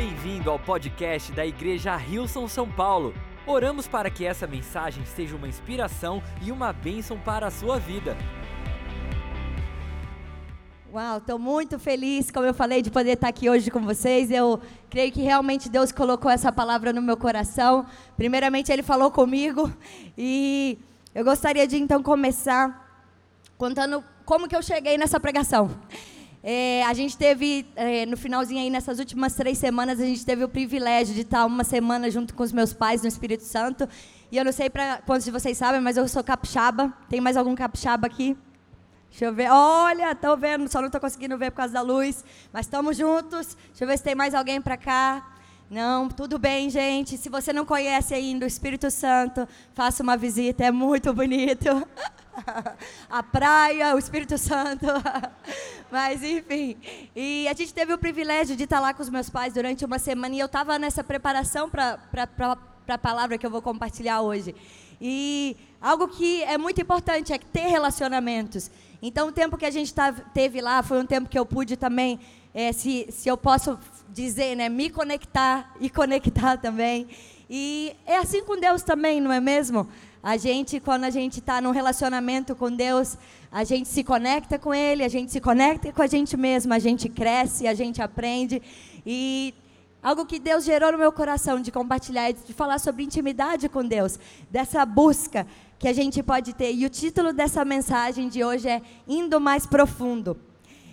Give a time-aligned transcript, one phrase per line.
[0.00, 3.12] Bem-vindo ao podcast da Igreja Rilson São Paulo.
[3.44, 8.16] Oramos para que essa mensagem seja uma inspiração e uma bênção para a sua vida.
[10.92, 14.30] Uau, estou muito feliz, como eu falei, de poder estar aqui hoje com vocês.
[14.30, 17.84] Eu creio que realmente Deus colocou essa palavra no meu coração.
[18.16, 19.68] Primeiramente, Ele falou comigo
[20.16, 20.78] e
[21.12, 23.02] eu gostaria de então começar
[23.56, 25.76] contando como que eu cheguei nessa pregação.
[26.42, 30.44] É, a gente teve, é, no finalzinho aí, nessas últimas três semanas, a gente teve
[30.44, 33.88] o privilégio de estar uma semana junto com os meus pais no Espírito Santo.
[34.30, 36.92] E eu não sei para quantos de vocês sabem, mas eu sou capixaba.
[37.08, 38.36] Tem mais algum capixaba aqui?
[39.10, 39.50] Deixa eu ver.
[39.50, 42.24] Olha, estou vendo, só não estou conseguindo ver por causa da luz.
[42.52, 43.56] Mas estamos juntos.
[43.68, 45.34] Deixa eu ver se tem mais alguém para cá.
[45.70, 47.18] Não, tudo bem, gente.
[47.18, 51.68] Se você não conhece ainda o Espírito Santo, faça uma visita, é muito bonito.
[53.08, 54.86] a praia, o Espírito Santo.
[55.90, 56.76] Mas, enfim.
[57.16, 59.98] E a gente teve o privilégio de estar lá com os meus pais durante uma
[59.98, 61.98] semana e eu estava nessa preparação para
[62.86, 64.54] a palavra que eu vou compartilhar hoje.
[65.00, 68.70] E algo que é muito importante é ter relacionamentos.
[69.00, 69.94] Então, o tempo que a gente
[70.34, 72.18] teve lá foi um tempo que eu pude também,
[72.52, 73.78] é, se, se eu posso
[74.08, 77.06] dizer, né, me conectar e conectar também.
[77.48, 79.88] E é assim com Deus também, não é mesmo?
[80.22, 83.16] A gente, quando a gente está num relacionamento com Deus,
[83.52, 86.78] a gente se conecta com Ele, a gente se conecta com a gente mesmo, a
[86.78, 88.60] gente cresce, a gente aprende.
[89.06, 89.54] E
[90.02, 94.18] algo que Deus gerou no meu coração de compartilhar, de falar sobre intimidade com Deus,
[94.50, 95.46] dessa busca
[95.78, 96.74] que a gente pode ter.
[96.74, 100.36] E o título dessa mensagem de hoje é Indo Mais Profundo.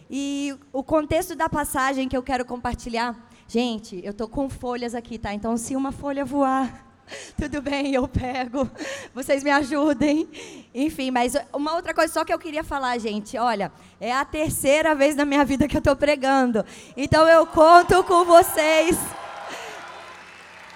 [0.10, 3.18] E o contexto da passagem que eu quero compartilhar,
[3.48, 5.34] gente, eu tô com folhas aqui, tá?
[5.34, 6.85] Então, se uma folha voar,
[7.38, 8.70] tudo bem, eu pego.
[9.14, 10.28] Vocês me ajudem.
[10.74, 14.96] Enfim, mas uma outra coisa só que eu queria falar, gente, olha, é a terceira
[14.96, 16.66] vez na minha vida que eu estou pregando.
[16.96, 18.98] Então eu conto com vocês.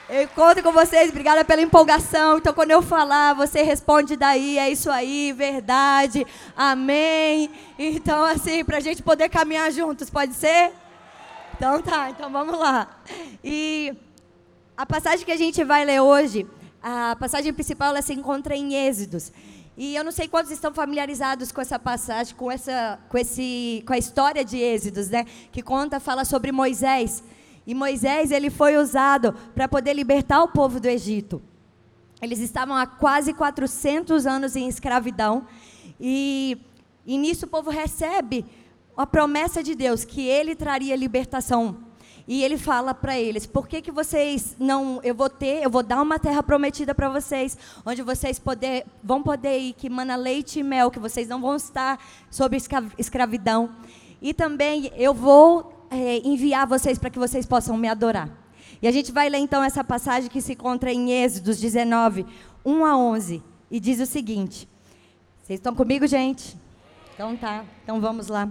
[0.10, 2.40] Eu conto com vocês, obrigada pela empolgação.
[2.40, 6.26] Então, quando eu falar, você responde daí, é isso aí, verdade,
[6.58, 7.52] amém.
[7.78, 10.74] Então, assim, para a gente poder caminhar juntos, pode ser?
[11.56, 12.88] Então tá, então vamos lá.
[13.44, 13.94] E
[14.80, 16.48] a passagem que a gente vai ler hoje,
[16.82, 19.30] a passagem principal, ela se encontra em Êxodos.
[19.76, 23.92] E eu não sei quantos estão familiarizados com essa passagem, com essa, com esse, com
[23.92, 25.26] a história de Êxodos, né?
[25.52, 27.22] Que conta, fala sobre Moisés.
[27.68, 31.42] E Moisés, ele foi usado para poder libertar o povo do Egito.
[32.22, 35.46] Eles estavam há quase 400 anos em escravidão.
[36.00, 36.58] E,
[37.06, 38.46] e nisso o povo recebe
[38.96, 41.89] a promessa de Deus que ele traria libertação.
[42.30, 45.82] E ele fala para eles: "Por que que vocês não eu vou ter, eu vou
[45.82, 50.60] dar uma terra prometida para vocês, onde vocês poder, vão poder ir que mana leite
[50.60, 52.56] e mel, que vocês não vão estar sob
[53.00, 53.72] escravidão.
[54.22, 58.30] E também eu vou é, enviar vocês para que vocês possam me adorar.
[58.80, 62.28] E a gente vai ler então essa passagem que se encontra em Êxodos 19,
[62.64, 63.42] 1 a 11,
[63.72, 64.70] e diz o seguinte:
[65.42, 66.56] Vocês estão comigo, gente?
[67.16, 68.48] Então tá, então vamos lá.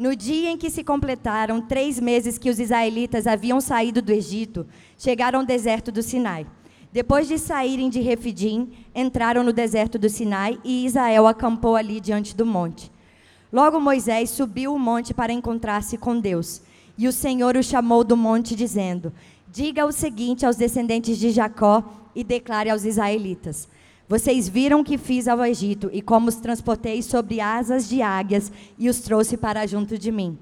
[0.00, 4.66] No dia em que se completaram três meses que os israelitas haviam saído do Egito,
[4.96, 6.46] chegaram ao deserto do Sinai.
[6.90, 12.34] Depois de saírem de Refidim, entraram no deserto do Sinai e Israel acampou ali diante
[12.34, 12.90] do monte.
[13.52, 16.62] Logo Moisés subiu o monte para encontrar-se com Deus.
[16.96, 19.12] E o Senhor o chamou do monte, dizendo:
[19.52, 21.84] Diga o seguinte aos descendentes de Jacó
[22.14, 23.68] e declare aos israelitas:
[24.10, 28.50] Vocês viram o que fiz ao Egito e como os transportei sobre asas de águias
[28.76, 30.36] e os trouxe para junto de mim.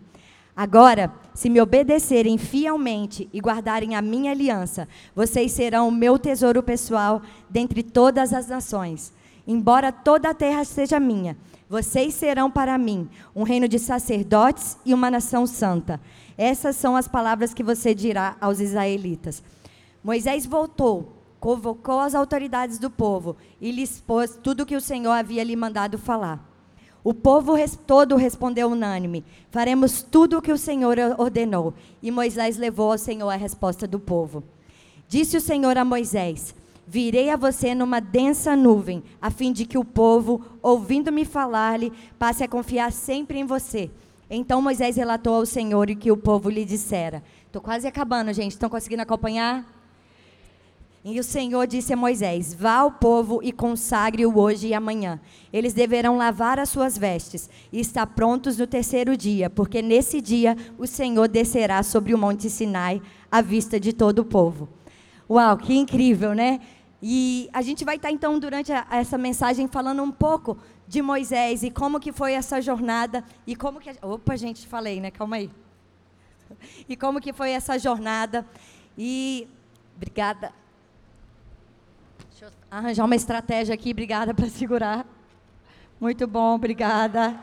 [0.56, 6.62] Agora, se me obedecerem fielmente e guardarem a minha aliança, vocês serão o meu tesouro
[6.62, 7.20] pessoal
[7.50, 9.12] dentre todas as nações.
[9.46, 11.36] Embora toda a terra seja minha,
[11.68, 16.00] vocês serão para mim um reino de sacerdotes e uma nação santa.
[16.38, 19.42] Essas são as palavras que você dirá aos israelitas.
[20.02, 25.12] Moisés voltou, convocou as autoridades do povo e lhes expôs tudo o que o Senhor
[25.12, 26.46] havia lhe mandado falar.
[27.04, 27.54] O povo
[27.86, 31.72] todo respondeu unânime: Faremos tudo o que o Senhor ordenou.
[32.02, 34.42] E Moisés levou ao Senhor a resposta do povo.
[35.08, 36.54] Disse o Senhor a Moisés:
[36.86, 42.42] Virei a você numa densa nuvem, a fim de que o povo, ouvindo-me falar-lhe, passe
[42.42, 43.90] a confiar sempre em você.
[44.28, 47.22] Então Moisés relatou ao Senhor o que o povo lhe dissera.
[47.46, 48.52] Estou quase acabando, gente.
[48.52, 49.77] Estão conseguindo acompanhar?
[51.04, 55.20] E o Senhor disse a Moisés: Vá ao povo e consagre-o hoje e amanhã.
[55.52, 60.56] Eles deverão lavar as suas vestes e estar prontos no terceiro dia, porque nesse dia
[60.76, 63.00] o Senhor descerá sobre o monte Sinai
[63.30, 64.68] à vista de todo o povo.
[65.30, 66.60] Uau, que incrível, né?
[67.00, 71.62] E a gente vai estar então durante a, essa mensagem falando um pouco de Moisés
[71.62, 75.50] e como que foi essa jornada e como que opa gente falei né calma aí
[76.88, 78.44] e como que foi essa jornada
[78.96, 79.46] E
[79.96, 80.52] obrigada.
[82.38, 85.04] Deixa eu arranjar uma estratégia aqui, obrigada para segurar.
[85.98, 87.36] Muito bom, obrigada.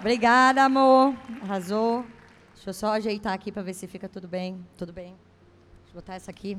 [0.00, 1.14] Obrigada, amor.
[1.42, 2.02] Arrasou.
[2.54, 4.66] Deixa eu só ajeitar aqui para ver se fica tudo bem.
[4.78, 5.08] Tudo bem.
[5.82, 6.56] Deixa eu botar essa aqui.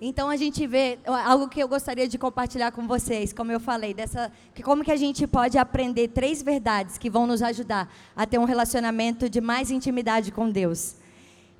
[0.00, 3.94] Então a gente vê algo que eu gostaria de compartilhar com vocês, como eu falei,
[3.94, 8.26] dessa que como que a gente pode aprender três verdades que vão nos ajudar a
[8.26, 10.96] ter um relacionamento de mais intimidade com Deus.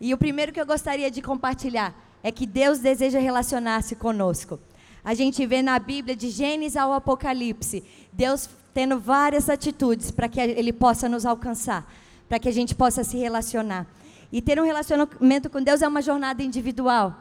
[0.00, 4.58] E o primeiro que eu gostaria de compartilhar é que Deus deseja relacionar-se conosco.
[5.04, 10.40] A gente vê na Bíblia de Gênesis ao Apocalipse, Deus tendo várias atitudes para que
[10.40, 11.90] ele possa nos alcançar,
[12.28, 13.86] para que a gente possa se relacionar.
[14.30, 17.14] E ter um relacionamento com Deus é uma jornada individual.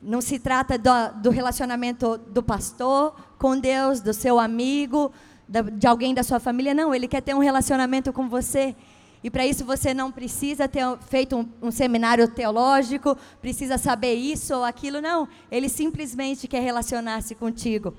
[0.00, 0.90] Não se trata do,
[1.22, 5.10] do relacionamento do pastor com Deus, do seu amigo,
[5.48, 6.72] de alguém da sua família.
[6.72, 8.76] Não, ele quer ter um relacionamento com você.
[9.22, 14.54] E para isso você não precisa ter feito um, um, seminário teológico, precisa saber isso
[14.54, 15.28] ou aquilo, não.
[15.50, 17.94] Ele simplesmente quer relacionar-se contigo.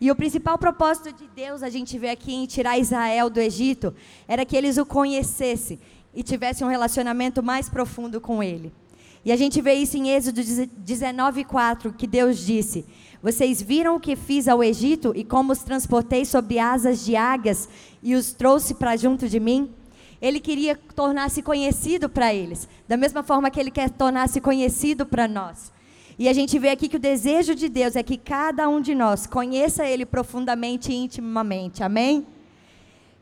[0.00, 3.94] E o principal propósito de Deus, a gente vê aqui em tirar Israel do Egito,
[4.28, 5.78] era que eles o conhecessem
[6.14, 8.72] e tivessem um relacionamento mais profundo com Ele.
[9.24, 12.84] E a gente vê isso em Êxodo 19:4, que Deus disse:
[13.22, 17.68] Vocês viram o que fiz ao Egito e como os transportei sobre asas de águias
[18.02, 19.74] e os trouxe para junto de mim?
[20.20, 25.28] Ele queria tornar-se conhecido para eles, da mesma forma que ele quer tornar-se conhecido para
[25.28, 25.72] nós.
[26.18, 28.94] E a gente vê aqui que o desejo de Deus é que cada um de
[28.94, 31.82] nós conheça Ele profundamente e intimamente.
[31.82, 32.26] Amém?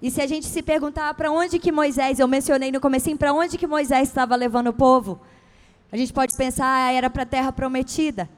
[0.00, 3.32] E se a gente se perguntar para onde que Moisés, eu mencionei no começo, para
[3.32, 5.18] onde que Moisés estava levando o povo?
[5.90, 8.28] A gente pode pensar, ah, era para a terra prometida.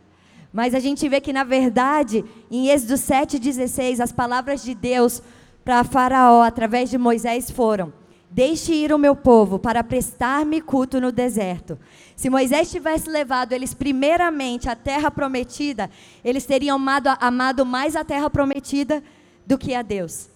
[0.52, 5.22] Mas a gente vê que, na verdade, em Êxodo 7,16, as palavras de Deus
[5.64, 7.92] para Faraó, através de Moisés, foram:
[8.30, 11.78] Deixe ir o meu povo para prestar-me culto no deserto.
[12.14, 15.90] Se Moisés tivesse levado eles primeiramente à terra prometida,
[16.24, 19.02] eles teriam amado, amado mais a terra prometida
[19.46, 20.28] do que a Deus.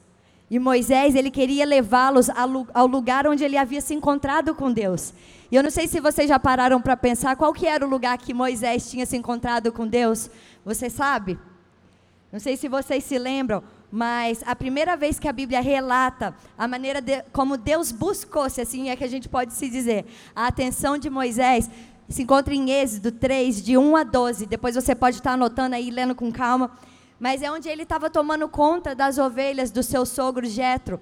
[0.50, 2.28] E Moisés, ele queria levá-los
[2.74, 5.14] ao lugar onde ele havia se encontrado com Deus.
[5.50, 8.18] E eu não sei se vocês já pararam para pensar qual que era o lugar
[8.18, 10.28] que Moisés tinha se encontrado com Deus.
[10.64, 11.38] Você sabe?
[12.32, 16.68] Não sei se vocês se lembram, mas a primeira vez que a Bíblia relata a
[16.68, 20.46] maneira de, como Deus buscou, se assim é que a gente pode se dizer, a
[20.46, 21.68] atenção de Moisés,
[22.08, 24.46] se encontra em Êxodo 3, de 1 a 12.
[24.46, 26.70] Depois você pode estar anotando aí, lendo com calma
[27.20, 30.98] mas é onde ele estava tomando conta das ovelhas do seu sogro Jetro.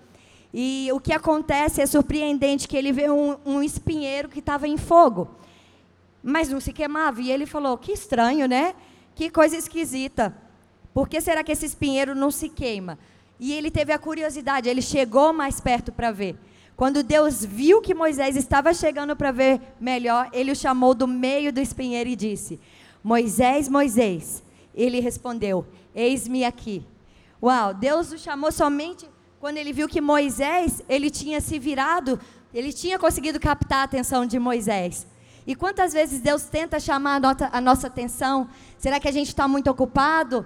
[0.53, 4.77] E o que acontece é surpreendente que ele vê um, um espinheiro que estava em
[4.77, 5.31] fogo,
[6.21, 7.23] mas não se queimava.
[7.23, 8.75] E ele falou: que estranho, né?
[9.15, 10.37] Que coisa esquisita.
[10.93, 12.99] Por que será que esse espinheiro não se queima?
[13.39, 16.37] E ele teve a curiosidade, ele chegou mais perto para ver.
[16.77, 21.53] Quando Deus viu que Moisés estava chegando para ver melhor, ele o chamou do meio
[21.53, 22.61] do espinheiro e disse:
[23.03, 24.43] Moisés, Moisés.
[24.75, 26.85] Ele respondeu: Eis-me aqui.
[27.43, 29.09] Uau, Deus o chamou somente
[29.41, 32.19] quando ele viu que Moisés, ele tinha se virado,
[32.53, 35.07] ele tinha conseguido captar a atenção de Moisés.
[35.47, 38.49] E quantas vezes Deus tenta chamar a, a nossa atenção?
[38.77, 40.45] Será que a gente está muito ocupado?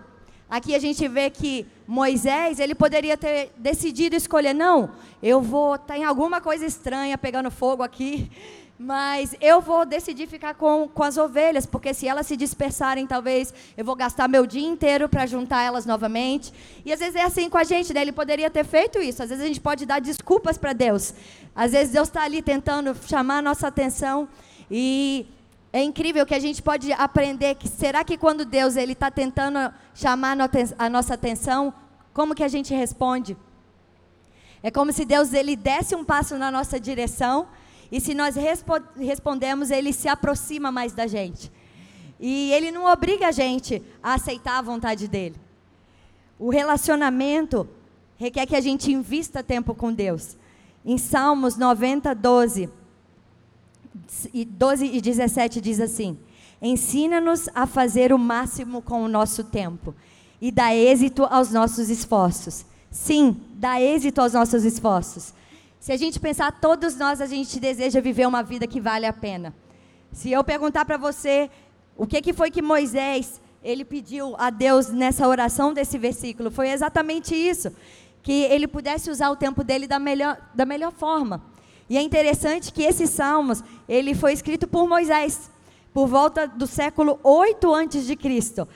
[0.52, 4.90] Aqui a gente vê que Moisés, ele poderia ter decidido escolher, não,
[5.22, 8.30] eu vou, tem alguma coisa estranha pegando fogo aqui,
[8.78, 13.54] mas eu vou decidir ficar com, com as ovelhas, porque se elas se dispersarem, talvez
[13.78, 16.52] eu vou gastar meu dia inteiro para juntar elas novamente.
[16.84, 18.02] E às vezes é assim com a gente, né?
[18.02, 19.22] Ele poderia ter feito isso.
[19.22, 21.14] Às vezes a gente pode dar desculpas para Deus.
[21.56, 24.28] Às vezes Deus está ali tentando chamar a nossa atenção.
[24.70, 25.26] E
[25.72, 29.72] é incrível que a gente pode aprender que será que quando Deus ele está tentando
[29.94, 30.36] chamar
[30.78, 31.72] a nossa atenção,
[32.12, 33.36] como que a gente responde?
[34.62, 37.48] É como se Deus ele desse um passo na nossa direção
[37.90, 41.50] e se nós respo respondemos, ele se aproxima mais da gente.
[42.20, 45.36] E ele não obriga a gente a aceitar a vontade dele.
[46.38, 47.68] O relacionamento
[48.16, 50.36] requer que a gente invista tempo com Deus.
[50.84, 52.70] Em Salmos 90, 12,
[53.94, 56.18] 12 e 17 diz assim:
[56.60, 59.94] Ensina-nos a fazer o máximo com o nosso tempo
[60.40, 62.64] e dá êxito aos nossos esforços.
[62.90, 65.32] Sim, dá êxito aos nossos esforços.
[65.80, 69.12] Se a gente pensar, todos nós a gente deseja viver uma vida que vale a
[69.12, 69.54] pena.
[70.12, 71.50] Se eu perguntar para você
[71.96, 76.70] o que, que foi que Moisés ele pediu a Deus nessa oração desse versículo, foi
[76.70, 77.72] exatamente isso,
[78.22, 81.42] que ele pudesse usar o tempo dele da melhor, da melhor forma.
[81.88, 85.50] E é interessante que esse salmos ele foi escrito por Moisés
[85.92, 88.66] por volta do século 8 antes de Cristo.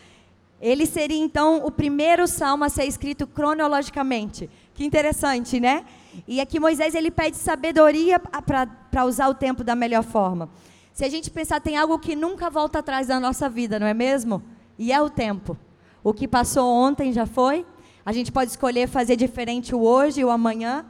[0.61, 5.85] Ele seria então o primeiro salmo a ser escrito cronologicamente Que interessante, né?
[6.27, 10.49] E aqui Moisés ele pede sabedoria para usar o tempo da melhor forma.
[10.93, 13.93] Se a gente pensar, tem algo que nunca volta atrás da nossa vida, não é
[13.93, 14.43] mesmo?
[14.79, 15.57] E é o tempo.
[16.03, 17.67] O que passou ontem já foi.
[18.05, 20.87] A gente pode escolher fazer diferente o hoje e o amanhã.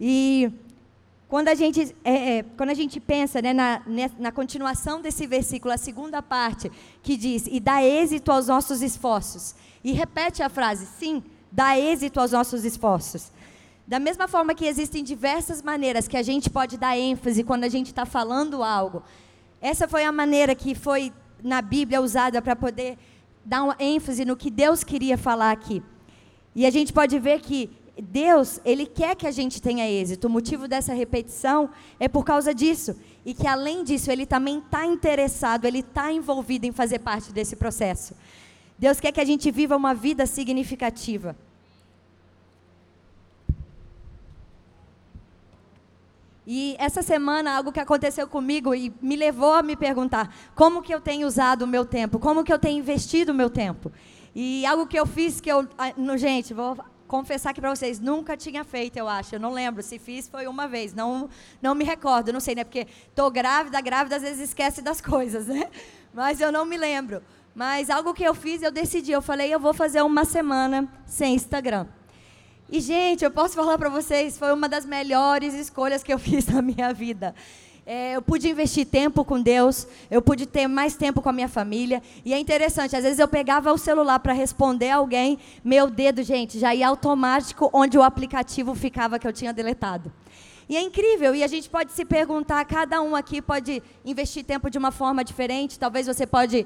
[0.00, 0.52] E
[1.32, 3.80] quando a gente, é, é, quando a gente pensa né, na,
[4.18, 6.70] na continuação desse versículo, a segunda parte,
[7.02, 9.54] que diz: E dá êxito aos nossos esforços.
[9.82, 13.32] E repete a frase: Sim, dá êxito aos nossos esforços.
[13.86, 17.68] Da mesma forma que existem diversas maneiras que a gente pode dar ênfase quando a
[17.70, 19.02] gente está falando algo,
[19.58, 21.10] essa foi a maneira que foi
[21.42, 22.98] na Bíblia usada para poder
[23.42, 25.82] dar ênfase no que Deus queria falar aqui.
[26.54, 27.70] E a gente pode ver que
[28.00, 30.26] Deus, Ele quer que a gente tenha êxito.
[30.26, 31.70] O motivo dessa repetição
[32.00, 32.96] é por causa disso.
[33.24, 37.54] E que, além disso, Ele também está interessado, Ele está envolvido em fazer parte desse
[37.56, 38.14] processo.
[38.78, 41.36] Deus quer que a gente viva uma vida significativa.
[46.46, 50.92] E essa semana, algo que aconteceu comigo e me levou a me perguntar como que
[50.92, 53.92] eu tenho usado o meu tempo, como que eu tenho investido o meu tempo.
[54.34, 56.76] E algo que eu fiz que eu, no, gente, vou
[57.12, 59.34] confessar aqui para vocês, nunca tinha feito, eu acho.
[59.34, 61.28] Eu não lembro, se fiz foi uma vez, não,
[61.60, 62.64] não me recordo, não sei, né?
[62.64, 65.68] Porque tô grávida, grávida às vezes esquece das coisas, né?
[66.14, 67.22] Mas eu não me lembro.
[67.54, 71.34] Mas algo que eu fiz, eu decidi, eu falei, eu vou fazer uma semana sem
[71.34, 71.86] Instagram.
[72.70, 76.46] E, gente, eu posso falar para vocês, foi uma das melhores escolhas que eu fiz
[76.46, 77.34] na minha vida.
[77.84, 81.48] É, eu pude investir tempo com Deus, eu pude ter mais tempo com a minha
[81.48, 82.02] família.
[82.24, 86.58] E é interessante, às vezes eu pegava o celular para responder alguém, meu dedo, gente,
[86.58, 90.12] já ia automático onde o aplicativo ficava que eu tinha deletado.
[90.68, 94.70] E é incrível, e a gente pode se perguntar, cada um aqui pode investir tempo
[94.70, 96.64] de uma forma diferente, talvez você pode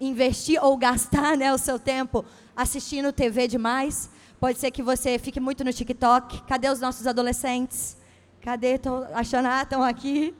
[0.00, 2.24] investir ou gastar né, o seu tempo
[2.56, 6.44] assistindo TV demais, Pode ser que você fique muito no TikTok.
[6.44, 7.94] Cadê os nossos adolescentes?
[8.42, 8.74] Cadê?
[8.74, 10.34] Estou achando, ah, estão aqui.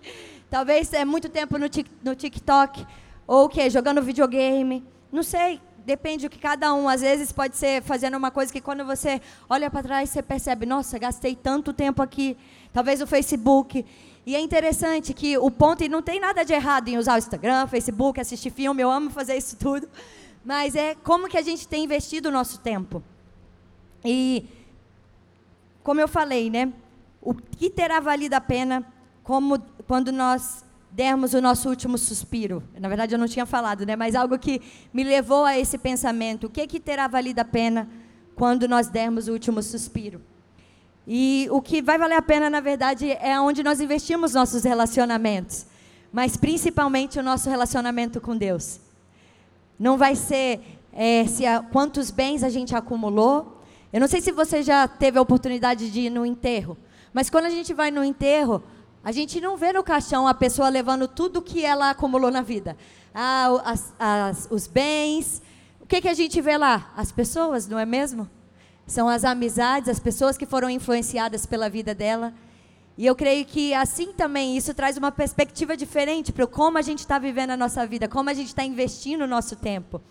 [0.48, 1.66] Talvez é muito tempo no,
[2.02, 2.86] no TikTok.
[3.26, 3.68] Ou o quê?
[3.68, 4.84] Jogando videogame.
[5.12, 5.60] Não sei.
[5.84, 6.88] Depende do que cada um.
[6.88, 10.66] Às vezes pode ser fazendo uma coisa que quando você olha para trás, você percebe,
[10.66, 12.36] nossa, gastei tanto tempo aqui.
[12.72, 13.84] Talvez o Facebook.
[14.26, 17.18] E é interessante que o ponto, e não tem nada de errado em usar o
[17.18, 19.88] Instagram, Facebook, assistir filme, eu amo fazer isso tudo.
[20.44, 23.02] Mas é como que a gente tem investido o nosso tempo.
[24.04, 24.46] E,
[25.82, 26.72] como eu falei, né?
[27.20, 28.84] O que terá valido a pena
[29.22, 32.62] como quando nós dermos o nosso último suspiro?
[32.78, 33.94] Na verdade, eu não tinha falado, né?
[33.94, 34.60] Mas algo que
[34.92, 36.46] me levou a esse pensamento.
[36.46, 37.88] O que, que terá valido a pena
[38.34, 40.20] quando nós dermos o último suspiro?
[41.06, 45.66] E o que vai valer a pena, na verdade, é onde nós investimos nossos relacionamentos.
[46.12, 48.80] Mas principalmente o nosso relacionamento com Deus.
[49.78, 50.60] Não vai ser
[50.92, 53.60] é, se a, quantos bens a gente acumulou,
[53.92, 56.76] eu não sei se você já teve a oportunidade de ir no enterro,
[57.12, 58.62] mas quando a gente vai no enterro,
[59.02, 62.76] a gente não vê no caixão a pessoa levando tudo que ela acumulou na vida.
[63.14, 65.42] Ah, as, as, os bens.
[65.80, 66.92] O que, que a gente vê lá?
[66.96, 68.28] As pessoas, não é mesmo?
[68.86, 72.32] São as amizades, as pessoas que foram influenciadas pela vida dela.
[72.96, 76.98] E eu creio que assim também isso traz uma perspectiva diferente para como a gente
[76.98, 80.02] está vivendo a nossa vida, como a gente está investindo o nosso tempo.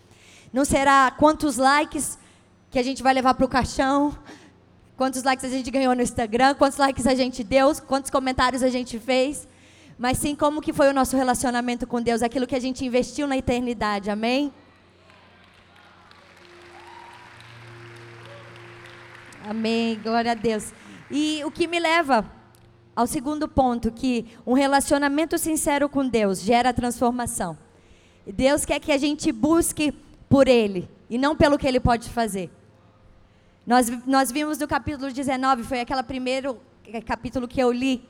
[0.51, 2.17] Não será quantos likes
[2.71, 4.17] que a gente vai levar para o caixão,
[4.99, 8.67] quantos likes a gente ganhou no Instagram, quantos likes a gente deu, quantos comentários a
[8.67, 9.47] gente fez,
[9.97, 13.25] mas sim como que foi o nosso relacionamento com Deus, aquilo que a gente investiu
[13.25, 14.53] na eternidade, amém?
[19.47, 20.73] Amém, glória a Deus.
[21.09, 22.29] E o que me leva
[22.93, 27.57] ao segundo ponto, que um relacionamento sincero com Deus gera transformação.
[28.27, 29.93] Deus quer que a gente busque
[30.27, 32.51] por Ele e não pelo que Ele pode fazer.
[33.69, 36.57] Nós, nós vimos no capítulo 19, foi aquele primeiro
[36.91, 38.03] é, capítulo que eu li,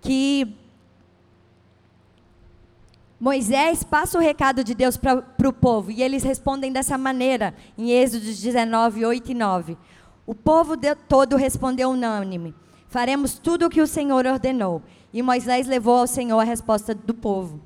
[0.00, 0.56] que
[3.20, 7.90] Moisés passa o recado de Deus para o povo e eles respondem dessa maneira, em
[7.90, 9.76] Êxodo 19, 8 e 9.
[10.24, 12.54] O povo todo respondeu unânime:
[12.88, 14.82] Faremos tudo o que o Senhor ordenou.
[15.12, 17.60] E Moisés levou ao Senhor a resposta do povo.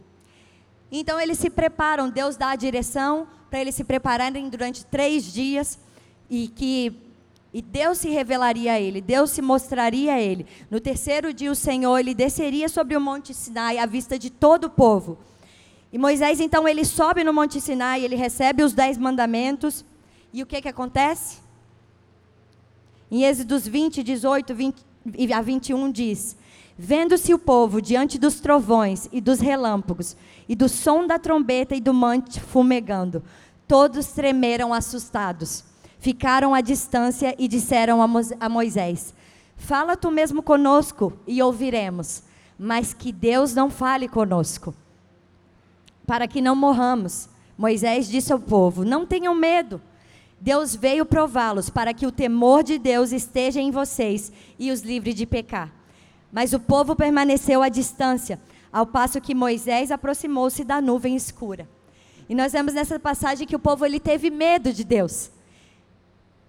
[0.91, 5.86] Então eles se preparam, Deus dá a direção para eles se prepararem durante três dias
[6.31, 7.03] e que
[7.55, 10.45] e Deus se revelaria a ele, Deus se mostraria a ele.
[10.71, 14.65] No terceiro dia o Senhor ele desceria sobre o monte Sinai à vista de todo
[14.65, 15.17] o povo.
[15.91, 19.85] E Moisés então ele sobe no monte Sinai, ele recebe os dez mandamentos
[20.35, 21.39] e o que que acontece?
[23.11, 24.85] Em Êxodos 20, 18 20,
[25.33, 26.37] a 21 diz:
[26.77, 30.15] Vendo-se o povo diante dos trovões e dos relâmpagos,
[30.47, 33.23] e do som da trombeta e do monte fumegando,
[33.67, 35.65] todos tremeram assustados.
[36.07, 39.13] Ficaram à distância e disseram a Moisés:
[39.57, 42.23] Fala tu mesmo conosco e ouviremos,
[42.57, 44.73] mas que Deus não fale conosco,
[46.07, 47.29] para que não morramos.
[47.59, 49.81] Moisés disse ao povo: Não tenham medo.
[50.41, 55.13] Deus veio prová-los para que o temor de Deus esteja em vocês e os livre
[55.13, 55.73] de pecar.
[56.31, 58.41] Mas o povo permaneceu à distância,
[58.73, 61.69] ao passo que Moisés aproximou-se da nuvem escura.
[62.29, 65.35] E nós vemos nessa passagem que o povo ele teve medo de Deus.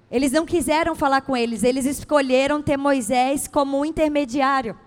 [0.09, 4.77] Eles não quiseram falar com eles, eles escolheram ter Moisés como um intermediário.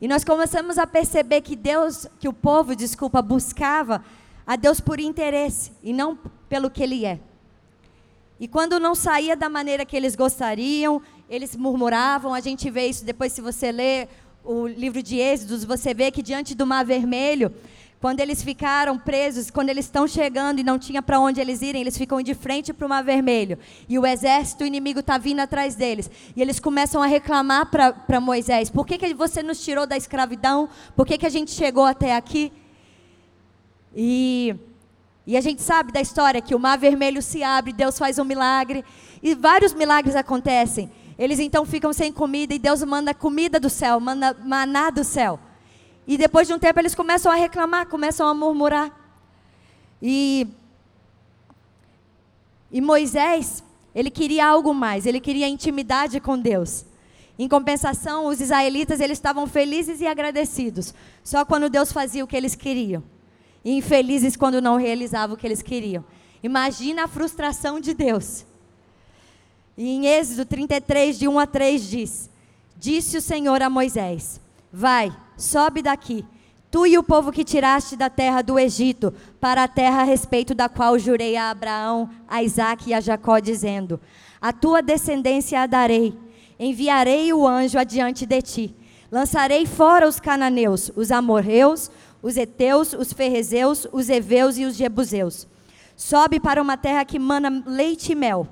[0.00, 4.02] E nós começamos a perceber que Deus, que o povo, desculpa, buscava
[4.46, 6.18] a Deus por interesse e não
[6.48, 7.18] pelo que ele é.
[8.38, 12.32] E quando não saía da maneira que eles gostariam, eles murmuravam.
[12.32, 14.08] A gente vê isso depois, se você ler
[14.42, 17.52] o livro de Êxodos, você vê que diante do Mar Vermelho,
[18.00, 21.82] quando eles ficaram presos, quando eles estão chegando e não tinha para onde eles irem,
[21.82, 23.58] eles ficam de frente para o Mar Vermelho.
[23.86, 26.10] E o exército inimigo está vindo atrás deles.
[26.34, 30.70] E eles começam a reclamar para Moisés: por que, que você nos tirou da escravidão?
[30.96, 32.50] Por que, que a gente chegou até aqui?
[33.94, 34.56] E,
[35.26, 38.24] e a gente sabe da história que o Mar Vermelho se abre, Deus faz um
[38.24, 38.82] milagre.
[39.22, 40.90] E vários milagres acontecem.
[41.18, 45.38] Eles então ficam sem comida e Deus manda comida do céu, manda maná do céu.
[46.10, 48.90] E depois de um tempo eles começam a reclamar, começam a murmurar.
[50.02, 50.44] E,
[52.68, 53.62] e Moisés,
[53.94, 56.84] ele queria algo mais, ele queria intimidade com Deus.
[57.38, 62.36] Em compensação, os israelitas eles estavam felizes e agradecidos, só quando Deus fazia o que
[62.36, 63.04] eles queriam.
[63.64, 66.04] E infelizes quando não realizavam o que eles queriam.
[66.42, 68.44] Imagina a frustração de Deus.
[69.78, 72.30] E em Êxodo 33, de 1 a 3, diz:
[72.76, 74.40] Disse o Senhor a Moisés:
[74.72, 76.24] Vai, sobe daqui,
[76.70, 80.54] tu e o povo que tiraste da terra do Egito, para a terra a respeito
[80.54, 83.98] da qual jurei a Abraão, a Isaque e a Jacó, dizendo:
[84.40, 86.14] A tua descendência a darei,
[86.58, 88.76] enviarei o anjo adiante de ti,
[89.10, 91.90] lançarei fora os cananeus, os amorreus,
[92.22, 95.48] os heteus, os ferrezeus, os heveus e os jebuseus.
[95.96, 98.46] Sobe para uma terra que mana leite e mel.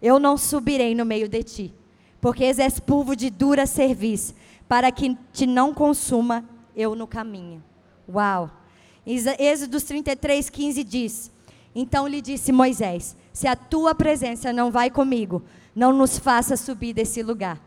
[0.00, 1.74] Eu não subirei no meio de ti,
[2.20, 4.34] porque és povo de dura serviço
[4.72, 6.42] para que te não consuma
[6.74, 7.62] eu no caminho.
[8.08, 8.50] Uau!
[9.06, 11.30] Êxodo 33, 15 diz:
[11.74, 15.42] Então lhe disse Moisés: Se a tua presença não vai comigo,
[15.76, 17.60] não nos faça subir desse lugar.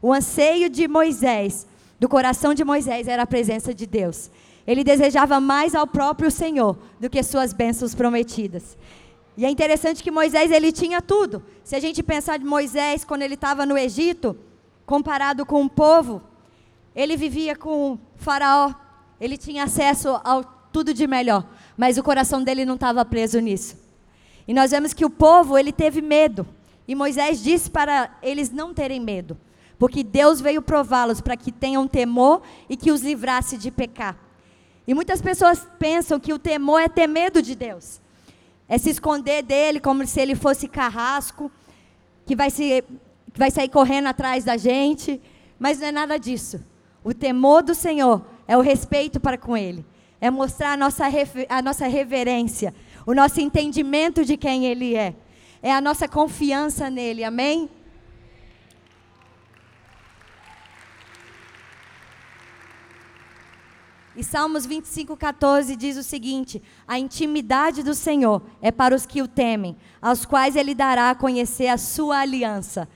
[0.00, 1.66] O anseio de Moisés,
[2.00, 4.30] do coração de Moisés, era a presença de Deus.
[4.66, 8.78] Ele desejava mais ao próprio Senhor do que suas bênçãos prometidas.
[9.36, 11.42] E é interessante que Moisés ele tinha tudo.
[11.62, 14.34] Se a gente pensar de Moisés quando ele estava no Egito,
[14.86, 16.22] comparado com o povo,
[16.96, 18.74] ele vivia com Faraó,
[19.20, 23.76] ele tinha acesso ao tudo de melhor, mas o coração dele não estava preso nisso.
[24.48, 26.46] E nós vemos que o povo, ele teve medo.
[26.88, 29.36] E Moisés disse para eles não terem medo,
[29.78, 34.16] porque Deus veio prová-los para que tenham temor e que os livrasse de pecar.
[34.86, 38.00] E muitas pessoas pensam que o temor é ter medo de Deus.
[38.68, 41.50] É se esconder dele como se ele fosse carrasco,
[42.24, 42.82] que vai, se,
[43.32, 45.20] que vai sair correndo atrás da gente.
[45.58, 46.60] Mas não é nada disso.
[47.06, 49.86] O temor do Senhor é o respeito para com Ele,
[50.20, 51.04] é mostrar a nossa,
[51.48, 52.74] a nossa reverência,
[53.06, 55.14] o nosso entendimento de quem Ele é,
[55.62, 57.70] é a nossa confiança nele, amém?
[64.16, 69.22] E Salmos 25, 14 diz o seguinte: A intimidade do Senhor é para os que
[69.22, 72.88] o temem, aos quais Ele dará a conhecer a sua aliança.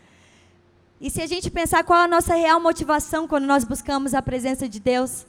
[1.00, 4.20] E se a gente pensar qual é a nossa real motivação quando nós buscamos a
[4.20, 5.24] presença de Deus,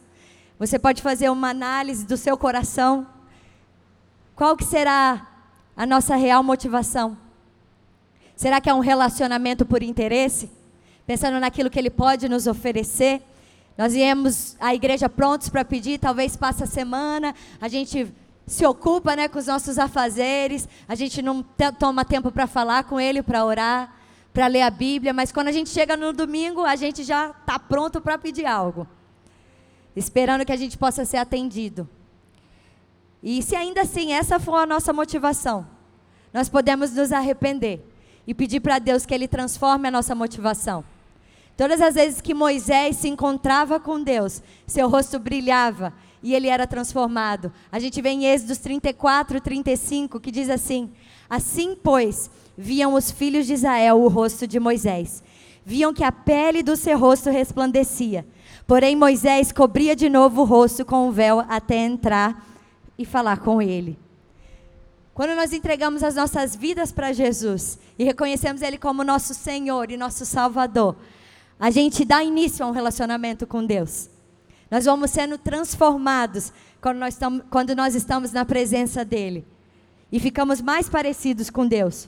[0.60, 3.08] você pode fazer uma análise do seu coração.
[4.36, 5.26] Qual que será
[5.78, 7.18] a nossa real motivação?
[8.36, 10.52] Será que é um relacionamento por interesse?
[11.08, 13.22] Pensando naquilo que ele pode nos oferecer?
[13.78, 18.14] Nós viemos à igreja prontos para pedir, talvez passe a semana, a gente
[18.46, 21.42] se ocupa né, com os nossos afazeres, a gente não
[21.80, 24.01] toma tempo para falar com ele, para orar
[24.34, 27.60] para ler a Bíblia, mas quando a gente chega no domingo, a gente já está
[27.60, 28.88] pronto para pedir algo,
[29.96, 31.88] esperando que a gente possa ser atendido.
[33.22, 35.68] E se ainda assim essa for a nossa motivação,
[36.34, 37.86] nós podemos nos arrepender
[38.26, 40.84] e pedir para Deus que Ele transforme a nossa motivação.
[41.58, 46.68] Todas as vezes que Moisés se encontrava com Deus, seu rosto brilhava e ele era
[46.68, 47.52] transformado.
[47.72, 50.92] A gente vê em Êxodos 34, 35, que diz assim:
[51.30, 55.24] Assim, pois, viam os filhos de Israel o rosto de Moisés.
[55.66, 58.26] Viam que a pele do seu rosto resplandecia.
[58.68, 62.46] Porém, Moisés cobria de novo o rosto com o véu até entrar
[62.98, 63.98] e falar com ele.
[65.14, 69.98] Quando nós entregamos as nossas vidas para Jesus e reconhecemos Ele como nosso Senhor e
[69.98, 70.96] nosso Salvador,
[71.60, 74.10] a gente dá início a um relacionamento com Deus.
[74.72, 79.46] Nós vamos sendo transformados quando nós, estamos, quando nós estamos na presença dEle.
[80.10, 82.08] E ficamos mais parecidos com Deus.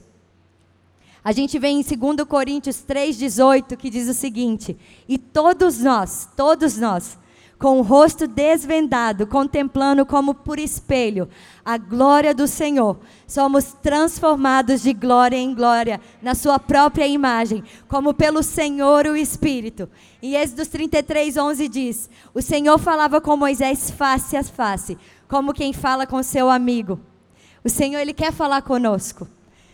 [1.21, 6.77] A gente vê em 2 Coríntios 3,18 que diz o seguinte: E todos nós, todos
[6.77, 7.17] nós,
[7.63, 11.29] com o rosto desvendado, contemplando como por espelho
[11.63, 18.13] a glória do Senhor, somos transformados de glória em glória na Sua própria imagem, como
[18.13, 19.89] pelo Senhor o Espírito.
[20.21, 24.97] Em Êxodo 33, 11 diz: O Senhor falava com Moisés face a face,
[25.29, 26.99] como quem fala com seu amigo.
[27.63, 29.25] O Senhor, Ele quer falar conosco.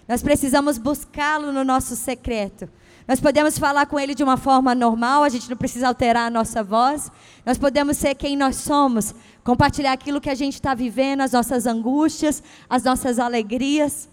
[0.07, 2.69] Nós precisamos buscá-lo no nosso secreto.
[3.09, 6.29] Nós podemos falar com Ele de uma forma normal, a gente não precisa alterar a
[6.29, 7.11] nossa voz.
[7.43, 11.65] Nós podemos ser quem nós somos, compartilhar aquilo que a gente está vivendo, as nossas
[11.65, 14.07] angústias, as nossas alegrias.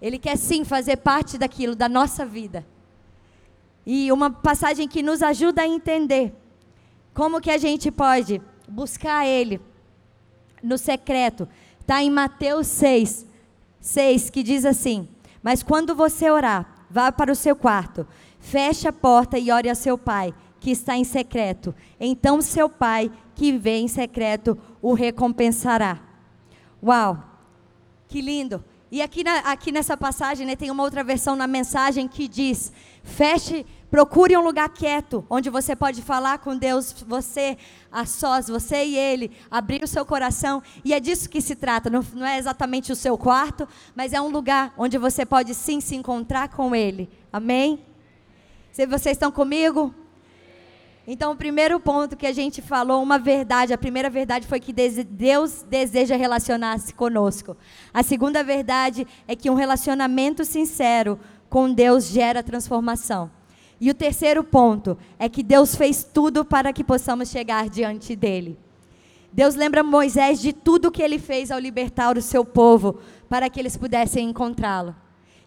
[0.00, 2.64] Ele quer sim fazer parte daquilo, da nossa vida.
[3.84, 6.32] E uma passagem que nos ajuda a entender
[7.12, 9.60] como que a gente pode buscar Ele
[10.62, 11.48] no secreto,
[11.80, 13.26] está em Mateus 6,
[13.80, 15.08] 6, que diz assim:
[15.42, 18.06] Mas quando você orar, vá para o seu quarto,
[18.38, 21.74] feche a porta e ore a seu pai, que está em secreto.
[22.00, 25.98] Então seu pai, que vê em secreto, o recompensará.
[26.82, 27.22] Uau!
[28.08, 28.64] Que lindo!
[28.90, 32.72] E aqui, na, aqui nessa passagem né, tem uma outra versão na mensagem que diz:
[33.02, 37.56] feche Procure um lugar quieto, onde você pode falar com Deus, você
[37.90, 40.62] a sós, você e Ele, abrir o seu coração.
[40.84, 41.88] E é disso que se trata.
[41.88, 45.80] Não, não, é exatamente o seu quarto, mas é um lugar onde você pode sim
[45.80, 47.08] se encontrar com Ele.
[47.32, 47.82] Amém?
[48.70, 49.94] Se vocês estão comigo?
[51.06, 54.74] Então, o primeiro ponto que a gente falou, uma verdade, a primeira verdade foi que
[54.74, 57.56] Deus deseja relacionar-se conosco.
[57.94, 63.37] A segunda verdade é que um relacionamento sincero com Deus gera transformação.
[63.80, 68.58] E o terceiro ponto é que Deus fez tudo para que possamos chegar diante dele.
[69.32, 73.60] Deus lembra Moisés de tudo que ele fez ao libertar o seu povo para que
[73.60, 74.96] eles pudessem encontrá-lo.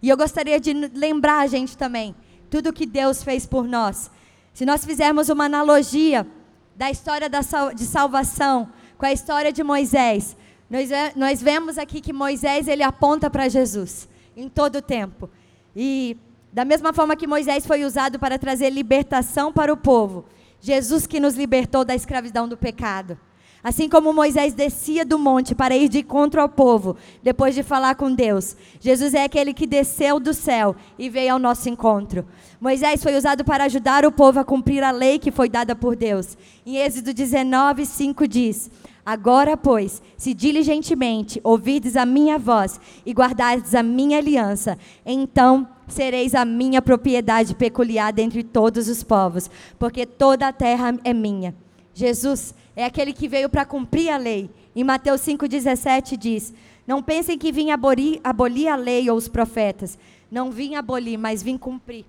[0.01, 2.15] E eu gostaria de lembrar a gente também
[2.49, 4.09] tudo que Deus fez por nós.
[4.53, 6.27] Se nós fizermos uma analogia
[6.75, 10.35] da história da sal de salvação com a história de Moisés,
[10.69, 15.29] nós, nós vemos aqui que Moisés ele aponta para Jesus em todo o tempo.
[15.75, 16.17] E
[16.51, 20.25] da mesma forma que Moisés foi usado para trazer libertação para o povo,
[20.59, 23.17] Jesus que nos libertou da escravidão do pecado.
[23.63, 27.93] Assim como Moisés descia do monte para ir de encontro ao povo, depois de falar
[27.93, 32.25] com Deus, Jesus é aquele que desceu do céu e veio ao nosso encontro.
[32.59, 35.95] Moisés foi usado para ajudar o povo a cumprir a lei que foi dada por
[35.95, 36.35] Deus.
[36.65, 38.71] Em Êxodo 19, 5 diz:
[39.05, 46.33] Agora, pois, se diligentemente ouvides a minha voz e guardardes a minha aliança, então sereis
[46.33, 51.53] a minha propriedade peculiar dentre todos os povos, porque toda a terra é minha.
[51.93, 54.49] Jesus é aquele que veio para cumprir a lei.
[54.75, 56.53] Em Mateus 5,17 diz:
[56.87, 59.97] Não pensem que vim abolir, abolir a lei ou os profetas.
[60.31, 62.05] Não vim abolir, mas vim cumprir.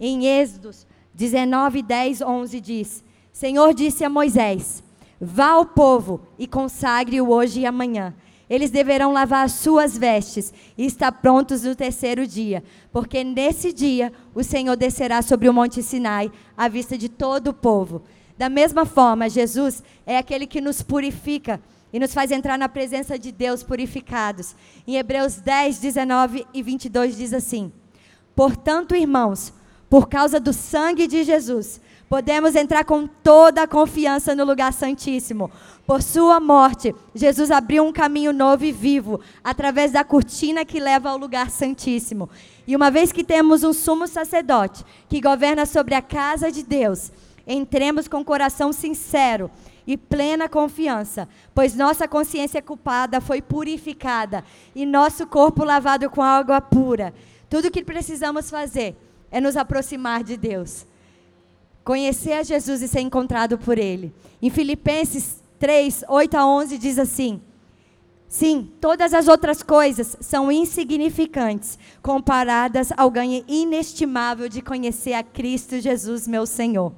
[0.00, 4.82] Em Êxodos 19, 10, 11 diz: Senhor disse a Moisés:
[5.20, 8.14] Vá ao povo e consagre-o hoje e amanhã
[8.48, 14.12] eles deverão lavar as suas vestes e estar prontos no terceiro dia, porque nesse dia
[14.34, 18.02] o Senhor descerá sobre o monte Sinai à vista de todo o povo.
[18.36, 21.60] Da mesma forma, Jesus é aquele que nos purifica
[21.92, 24.56] e nos faz entrar na presença de Deus purificados.
[24.86, 27.72] Em Hebreus 10, 19 e 22 diz assim:
[28.34, 29.52] Portanto, irmãos,
[29.88, 31.80] por causa do sangue de Jesus,
[32.14, 35.50] podemos entrar com toda a confiança no lugar santíssimo.
[35.84, 41.10] Por sua morte, Jesus abriu um caminho novo e vivo, através da cortina que leva
[41.10, 42.30] ao lugar santíssimo.
[42.68, 47.10] E uma vez que temos um sumo sacerdote que governa sobre a casa de Deus,
[47.44, 49.50] entremos com coração sincero
[49.84, 56.60] e plena confiança, pois nossa consciência culpada foi purificada e nosso corpo lavado com água
[56.60, 57.12] pura.
[57.50, 58.94] Tudo o que precisamos fazer
[59.32, 60.86] é nos aproximar de Deus
[61.84, 64.12] conhecer a Jesus e ser encontrado por Ele.
[64.40, 67.40] Em Filipenses 3, 8 a 11 diz assim:
[68.26, 75.78] Sim, todas as outras coisas são insignificantes comparadas ao ganho inestimável de conhecer a Cristo
[75.78, 76.92] Jesus, meu Senhor.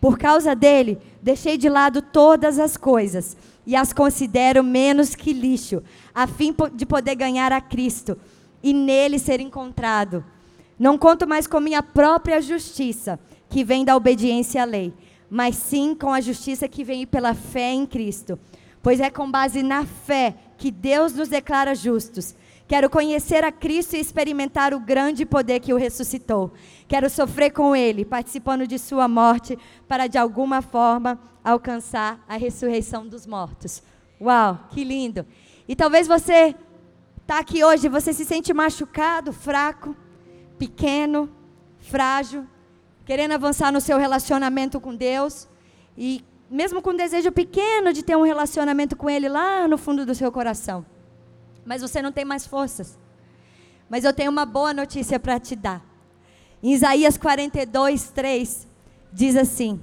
[0.00, 5.82] Por causa dele, deixei de lado todas as coisas e as considero menos que lixo,
[6.14, 8.18] a fim de poder ganhar a Cristo
[8.62, 10.24] e nele ser encontrado.
[10.78, 13.20] Não conto mais com minha própria justiça
[13.52, 14.94] que vem da obediência à lei,
[15.28, 18.38] mas sim com a justiça que vem pela fé em Cristo.
[18.82, 22.34] Pois é com base na fé que Deus nos declara justos.
[22.66, 26.54] Quero conhecer a Cristo e experimentar o grande poder que o ressuscitou.
[26.88, 33.06] Quero sofrer com Ele, participando de Sua morte, para de alguma forma alcançar a ressurreição
[33.06, 33.82] dos mortos.
[34.18, 35.26] Uau, que lindo!
[35.68, 36.56] E talvez você
[37.20, 39.94] está aqui hoje, você se sente machucado, fraco,
[40.58, 41.28] pequeno,
[41.80, 42.46] frágil,
[43.04, 45.48] querendo avançar no seu relacionamento com Deus
[45.96, 50.04] e mesmo com um desejo pequeno de ter um relacionamento com Ele lá no fundo
[50.04, 50.84] do seu coração.
[51.64, 52.98] Mas você não tem mais forças.
[53.88, 55.82] Mas eu tenho uma boa notícia para te dar.
[56.62, 58.68] Em Isaías 42, 3,
[59.12, 59.80] diz assim: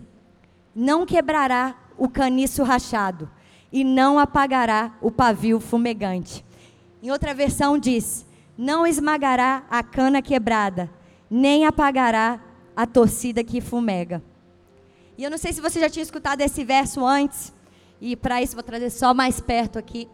[0.76, 3.30] Não quebrará o caniço rachado,
[3.72, 6.46] e não apagará o pavio fumegante.
[7.02, 8.26] Em outra versão diz:
[8.58, 10.90] Não esmagará a cana quebrada,
[11.30, 12.40] nem apagará
[12.80, 14.24] a torcida que fumega.
[15.18, 17.54] E eu não sei se você já tinha escutado esse verso antes,
[18.00, 20.08] e para isso vou trazer só mais perto aqui.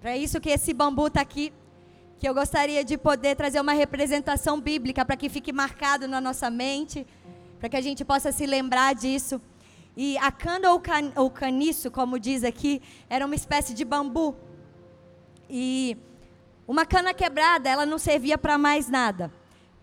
[0.00, 1.52] Para isso que esse bambu está aqui,
[2.18, 6.48] que eu gostaria de poder trazer uma representação bíblica para que fique marcado na nossa
[6.48, 7.06] mente,
[7.60, 9.38] para que a gente possa se lembrar disso.
[9.94, 14.34] E a cana ou, can, caniço, como diz aqui, era uma espécie de bambu.
[15.50, 15.94] E
[16.66, 19.30] uma cana quebrada, ela não servia para mais nada.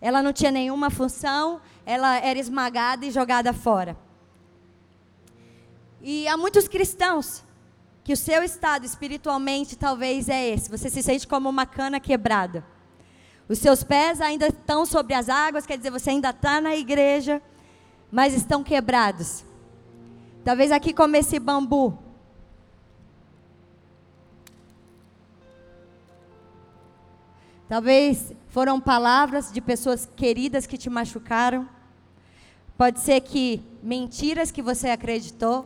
[0.02, 3.96] Ela não tinha nenhuma função, ela era esmagada e jogada fora.
[6.02, 7.44] E há muitos cristãos
[8.02, 10.68] que o seu estado espiritualmente talvez é esse.
[10.68, 12.66] Você se sente como uma cana quebrada.
[13.48, 17.40] Os seus pés ainda estão sobre as águas, quer dizer, você ainda está na igreja,
[18.10, 19.44] mas estão quebrados.
[20.44, 21.96] Talvez aqui como esse bambu.
[27.72, 31.66] Talvez foram palavras de pessoas queridas que te machucaram.
[32.76, 35.64] Pode ser que mentiras que você acreditou.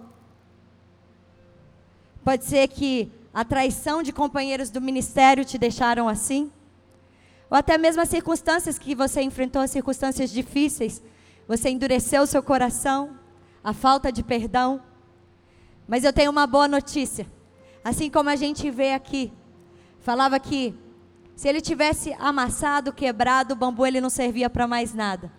[2.22, 6.48] Pode ser que a traição de companheiros do ministério te deixaram assim.
[7.50, 11.02] Ou até mesmo as circunstâncias que você enfrentou, circunstâncias difíceis.
[11.48, 13.18] Você endureceu o seu coração,
[13.64, 14.80] a falta de perdão.
[15.88, 17.26] Mas eu tenho uma boa notícia.
[17.82, 19.32] Assim como a gente vê aqui,
[19.98, 20.85] falava que
[21.36, 25.30] se ele tivesse amassado, quebrado, o bambu ele não servia para mais nada.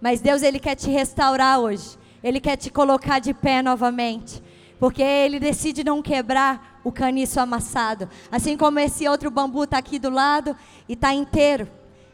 [0.00, 1.98] Mas Deus ele quer te restaurar hoje.
[2.22, 4.40] Ele quer te colocar de pé novamente.
[4.78, 8.08] Porque ele decide não quebrar o caniço amassado.
[8.30, 10.56] Assim como esse outro bambu está aqui do lado
[10.88, 11.68] e está inteiro.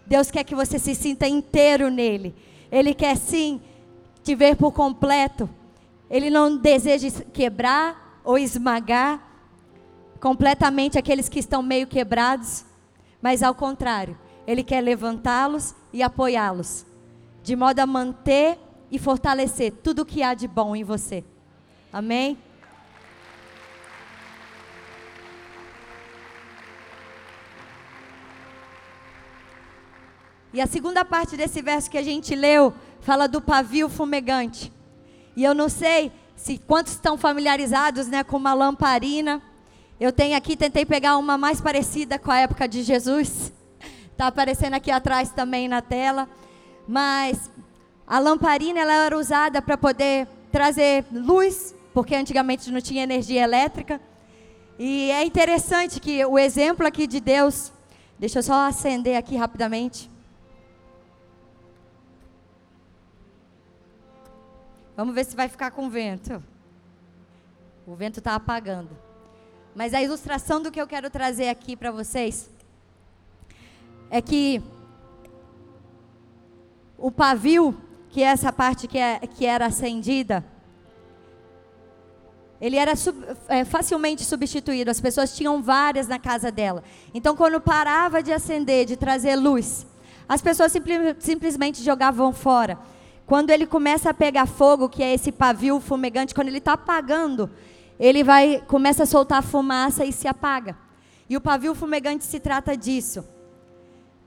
[0.07, 2.35] Deus quer que você se sinta inteiro nele.
[2.72, 3.61] Ele quer sim
[4.25, 5.49] te ver por completo.
[6.09, 9.20] Ele não deseja quebrar ou esmagar
[10.20, 12.64] completamente aqueles que estão meio quebrados
[13.20, 16.87] mas ao contrário, Ele quer levantá-los e apoiá-los,
[17.42, 18.59] de modo a manter
[18.90, 21.24] e fortalecer tudo o que há de bom em você.
[21.92, 22.38] Amém?
[30.52, 34.72] E a segunda parte desse verso que a gente leu fala do pavio fumegante.
[35.37, 39.42] E eu não sei se quantos estão familiarizados, né, com uma lamparina.
[39.98, 43.50] Eu tenho aqui, tentei pegar uma mais parecida com a época de Jesus.
[44.12, 46.28] Está aparecendo aqui atrás também na tela.
[46.87, 47.50] Mas
[48.06, 53.98] a lamparina ela era usada para poder trazer luz, porque antigamente não tinha energia elétrica.
[54.78, 57.72] E é interessante que o exemplo aqui de Deus,
[58.18, 60.11] deixa eu só acender aqui rapidamente.
[64.94, 66.42] Vamos ver se vai ficar com vento.
[67.87, 69.06] O vento está apagando.
[69.76, 72.48] Mas a ilustração do que eu quero trazer aqui para vocês
[74.10, 74.62] é que
[76.96, 77.76] o pavio,
[78.08, 80.42] que é essa parte que, é, que era acendida,
[82.58, 84.90] ele era sub, é, facilmente substituído.
[84.90, 86.82] As pessoas tinham várias na casa dela.
[87.12, 89.86] Então, quando parava de acender, de trazer luz,
[90.26, 90.72] as pessoas
[91.18, 92.78] simplesmente jogavam fora.
[93.26, 97.50] Quando ele começa a pegar fogo, que é esse pavio fumegante, quando ele está apagando,
[97.98, 100.76] ele vai começa a soltar fumaça e se apaga.
[101.28, 103.24] E o pavio fumegante se trata disso.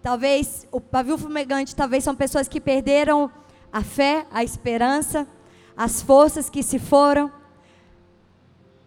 [0.01, 3.31] Talvez o pavio fumegante talvez são pessoas que perderam
[3.71, 5.27] a fé, a esperança,
[5.75, 7.31] as forças que se foram,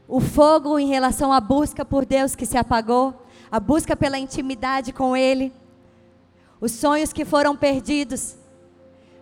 [0.09, 4.93] o fogo em relação à busca por Deus que se apagou, a busca pela intimidade
[4.93, 5.53] com Ele,
[6.61, 8.37] os sonhos que foram perdidos.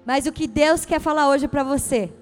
[0.06, 2.12] Mas o que Deus quer falar hoje para você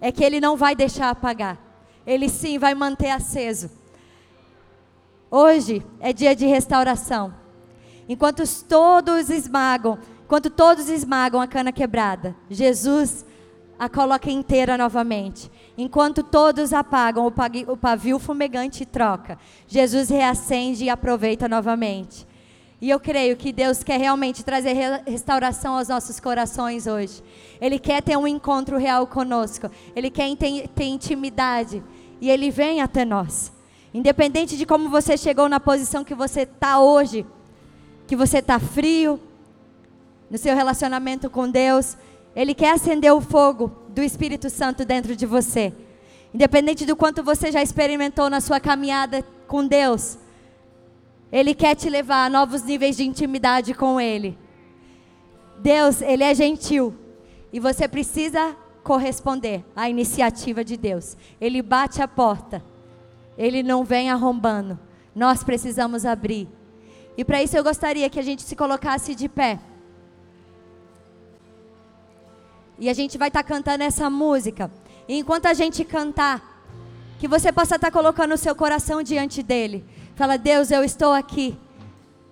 [0.00, 1.65] é que Ele não vai deixar apagar.
[2.06, 3.70] Ele sim vai manter aceso.
[5.30, 7.34] Hoje é dia de restauração.
[8.08, 13.26] Enquanto todos esmagam, enquanto todos esmagam a cana quebrada, Jesus
[13.78, 15.50] a coloca inteira novamente.
[15.76, 19.38] Enquanto todos apagam, o pavio fumegante troca.
[19.66, 22.26] Jesus reacende e aproveita novamente.
[22.80, 24.74] E eu creio que Deus quer realmente trazer
[25.06, 27.22] restauração aos nossos corações hoje.
[27.60, 29.70] Ele quer ter um encontro real conosco.
[29.94, 31.82] Ele quer ter intimidade.
[32.20, 33.52] E Ele vem até nós.
[33.92, 37.24] Independente de como você chegou na posição que você está hoje,
[38.06, 39.20] que você está frio,
[40.30, 41.96] no seu relacionamento com Deus,
[42.34, 45.72] Ele quer acender o fogo do Espírito Santo dentro de você.
[46.34, 50.18] Independente do quanto você já experimentou na sua caminhada com Deus,
[51.32, 54.36] Ele quer te levar a novos níveis de intimidade com Ele.
[55.58, 56.94] Deus, Ele é gentil
[57.52, 58.54] e você precisa
[58.86, 61.16] corresponder à iniciativa de Deus.
[61.40, 62.62] Ele bate a porta,
[63.36, 64.78] Ele não vem arrombando.
[65.12, 66.48] Nós precisamos abrir.
[67.18, 69.58] E para isso eu gostaria que a gente se colocasse de pé.
[72.78, 74.70] E a gente vai estar tá cantando essa música.
[75.08, 76.62] E enquanto a gente cantar,
[77.18, 79.84] que você possa estar tá colocando o seu coração diante dele.
[80.14, 81.58] Fala, Deus, eu estou aqui.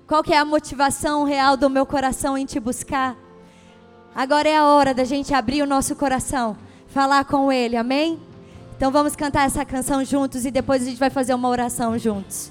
[0.07, 3.24] Qual que é a motivação real do meu coração em te buscar?
[4.15, 6.57] Agora é a hora da gente abrir o nosso coração,
[6.89, 8.21] falar com ele, amém?
[8.77, 12.51] Então vamos cantar essa canção juntos e depois a gente vai fazer uma oração juntos.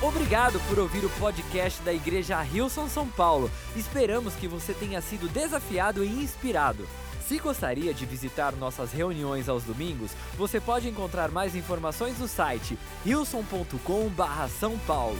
[0.00, 3.50] Obrigado por ouvir o podcast da Igreja Rilson São Paulo.
[3.74, 6.86] Esperamos que você tenha sido desafiado e inspirado.
[7.26, 12.78] Se gostaria de visitar nossas reuniões aos domingos, você pode encontrar mais informações no site
[13.04, 15.18] rilson.com/são paulo.